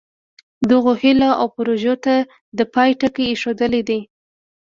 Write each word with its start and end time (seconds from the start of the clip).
دغو 0.69 0.91
هیلو 1.01 1.29
او 1.39 1.47
پروژو 1.57 1.93
ته 2.05 2.13
د 2.57 2.59
پای 2.73 2.89
ټکی 2.99 3.25
ایښودل 3.29 3.73
دي. 3.89 3.99